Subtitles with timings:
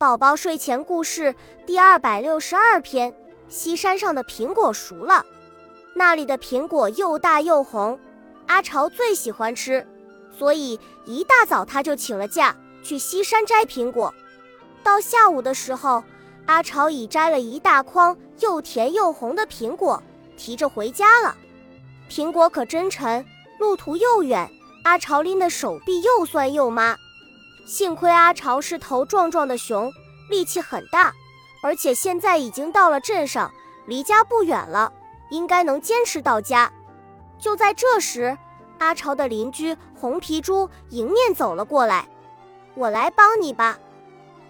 [0.00, 1.34] 宝宝睡前故事
[1.66, 3.12] 第二百六十二篇：
[3.48, 5.26] 西山上的苹果熟了，
[5.92, 7.98] 那里的苹果又大又红，
[8.46, 9.84] 阿朝最喜欢吃，
[10.30, 14.14] 所以一大早他就请了假去西山摘苹果。
[14.84, 16.04] 到下午的时候，
[16.46, 20.00] 阿朝已摘了一大筐又甜又红的苹果，
[20.36, 21.36] 提着回家了。
[22.08, 23.26] 苹果可真沉，
[23.58, 24.48] 路途又远，
[24.84, 26.96] 阿朝拎的手臂又酸又麻。
[27.68, 29.92] 幸亏阿朝是头壮壮的熊，
[30.30, 31.12] 力气很大，
[31.62, 33.52] 而且现在已经到了镇上，
[33.84, 34.90] 离家不远了，
[35.28, 36.72] 应该能坚持到家。
[37.38, 38.38] 就在这时，
[38.78, 42.08] 阿朝的邻居红皮猪迎面走了过来
[42.74, 43.78] ：“我来帮你吧。”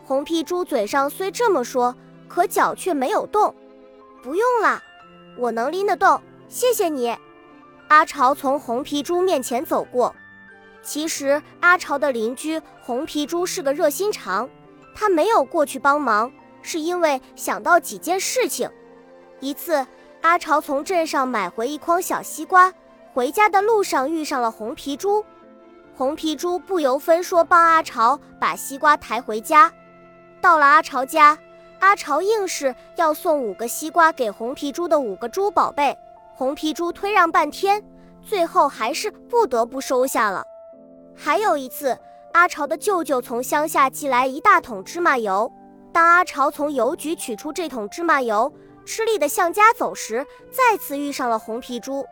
[0.06, 1.96] 红皮猪嘴上虽这么说，
[2.28, 3.52] 可脚却没有动。
[4.22, 4.80] “不用了，
[5.36, 7.16] 我能拎得动，谢谢你。”
[7.88, 10.14] 阿朝从红皮猪面前走过。
[10.88, 14.48] 其实阿朝的邻居红皮猪是个热心肠，
[14.94, 18.70] 他没有过去帮忙，是因为想到几件事情。
[19.38, 19.86] 一次，
[20.22, 22.72] 阿朝从镇上买回一筐小西瓜，
[23.12, 25.22] 回家的路上遇上了红皮猪，
[25.94, 29.70] 红皮猪不由分说帮阿朝把西瓜抬回家。
[30.40, 31.38] 到了阿朝家，
[31.80, 35.94] 阿朝硬是要送五个西瓜给红皮猪的五个猪宝贝，
[36.34, 37.84] 红皮猪推让半天，
[38.26, 40.42] 最后还是不得不收下了。
[41.20, 41.98] 还有一次，
[42.32, 45.52] 阿朝的舅舅从乡下寄来一大桶芝麻油。
[45.92, 48.52] 当阿朝从邮局取出这桶芝麻油，
[48.86, 52.06] 吃力的向家走时，再次遇上了红皮猪。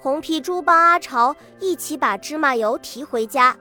[0.00, 3.54] 红皮猪帮阿朝一起把芝麻油提回家。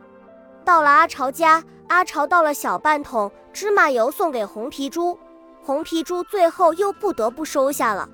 [0.63, 5.19] 到了阿朝家，阿朝倒了小半桶芝麻油送给红皮猪，
[5.61, 8.07] 红皮猪最后又不得不收下了。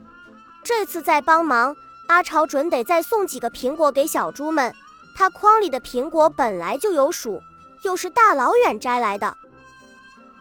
[0.63, 1.75] 这次再帮忙，
[2.07, 4.73] 阿朝准得再送几个苹果给小猪们。
[5.15, 7.41] 他筐里的苹果本来就有数，
[7.83, 9.35] 又是大老远摘来的，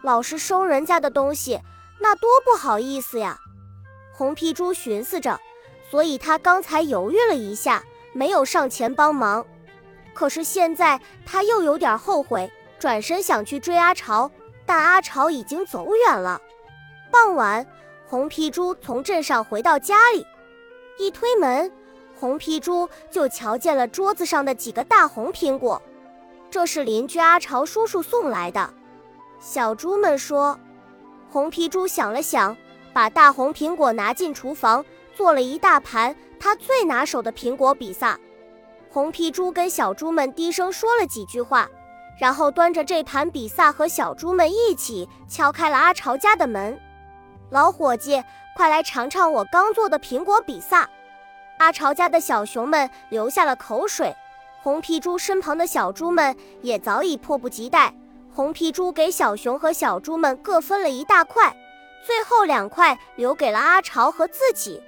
[0.03, 1.61] 老是收人家的东西，
[1.99, 3.39] 那多不好意思呀。
[4.13, 5.39] 红皮猪寻思着，
[5.89, 9.45] 所以他刚才犹豫了一下，没有上前帮忙。
[10.13, 14.29] 可是现在他又有点后悔，转身想去追阿朝，
[14.65, 16.41] 但阿朝已经走远了。
[17.09, 17.65] 傍晚，
[18.07, 20.27] 红皮猪从镇上回到家里，
[20.97, 21.71] 一推门。
[22.17, 25.81] 红皮猪就瞧见了桌子上的几个大红苹果，
[26.49, 28.73] 这是邻居阿朝叔叔送来的。
[29.39, 30.57] 小猪们说，
[31.29, 32.55] 红皮猪想了想，
[32.93, 34.83] 把大红苹果拿进厨房，
[35.13, 38.17] 做了一大盘他最拿手的苹果比萨。
[38.89, 41.69] 红皮猪跟小猪们低声说了几句话，
[42.17, 46.79] 然后端着这盘比萨和小猪们一起敲开了阿朝家的门。
[47.49, 48.23] 老伙计，
[48.55, 50.89] 快来尝尝我刚做的苹果比萨。
[51.57, 54.15] 阿朝家的小熊们流下了口水，
[54.61, 57.93] 红皮猪身旁的小猪们也早已迫不及待。
[58.33, 61.55] 红皮猪给小熊和小猪们各分了一大块，
[62.05, 64.81] 最后两块留给了阿朝和自己。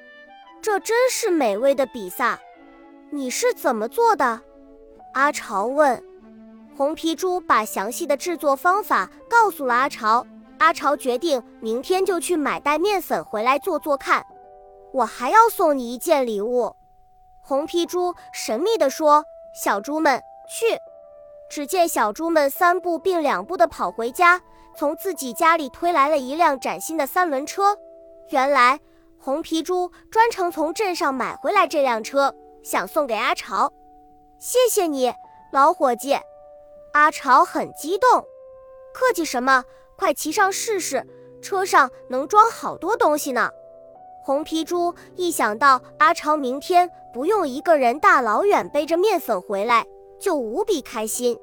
[0.62, 2.38] 这真是美味的比萨，
[3.10, 4.42] 你是怎么做的？
[5.14, 6.04] 阿朝问。
[6.76, 10.28] 红皮猪把详细的制作方法告诉了阿朝。
[10.60, 14.26] 阿朝决定明天就去买袋面粉回来做做看。
[14.98, 16.76] 我还要送你一件礼物，
[17.40, 20.20] 红皮猪神秘地说：“小猪们
[20.50, 20.76] 去。”
[21.52, 24.42] 只见小猪们三步并两步地跑回家，
[24.76, 27.78] 从自己家里推来了一辆崭新的三轮车。
[28.30, 28.80] 原来
[29.20, 32.34] 红皮猪专程从镇上买回来这辆车，
[32.64, 33.72] 想送给阿朝。
[34.40, 35.14] 谢谢你，
[35.52, 36.18] 老伙计。
[36.94, 38.26] 阿朝很激动。
[38.96, 39.64] 客气什么？
[39.96, 41.06] 快骑上试试，
[41.40, 43.52] 车上能装好多东西呢。
[44.28, 49.86] 红皮猪一想到阿超明天不用一个人大老远背着面粉回来，
[50.20, 51.40] 就无比开心。